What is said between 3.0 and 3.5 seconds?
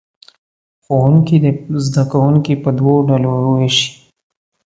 ډلو